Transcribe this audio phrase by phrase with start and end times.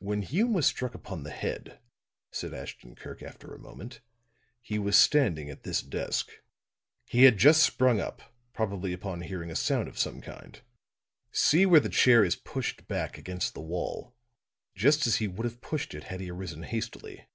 [0.00, 1.78] "When Hume was struck upon the head,"
[2.32, 4.00] said Ashton Kirk, after a moment,
[4.60, 6.30] "he was standing at this desk.
[7.04, 10.60] He had just sprung up, probably upon hearing a sound of some kind.
[11.30, 14.16] See where the chair is pushed back against the wall,
[14.74, 17.28] just as he would have pushed it had he arisen hastily.